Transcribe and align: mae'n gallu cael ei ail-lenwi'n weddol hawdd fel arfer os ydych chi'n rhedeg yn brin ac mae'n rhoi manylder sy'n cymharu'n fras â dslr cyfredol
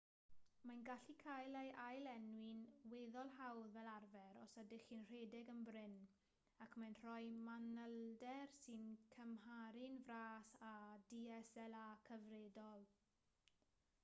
mae'n 0.67 0.79
gallu 0.85 1.13
cael 1.23 1.57
ei 1.57 1.67
ail-lenwi'n 1.81 2.61
weddol 2.93 3.27
hawdd 3.33 3.67
fel 3.73 3.89
arfer 3.91 4.39
os 4.43 4.55
ydych 4.61 4.87
chi'n 4.87 5.03
rhedeg 5.11 5.51
yn 5.53 5.61
brin 5.67 5.93
ac 6.65 6.77
mae'n 6.83 6.97
rhoi 7.01 7.29
manylder 7.49 8.55
sy'n 8.63 8.87
cymharu'n 9.17 9.99
fras 10.09 10.55
â 10.71 10.71
dslr 11.11 12.01
cyfredol 12.09 12.89